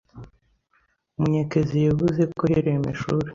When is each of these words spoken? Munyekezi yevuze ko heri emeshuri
Munyekezi 1.17 1.75
yevuze 1.85 2.21
ko 2.37 2.43
heri 2.51 2.69
emeshuri 2.77 3.29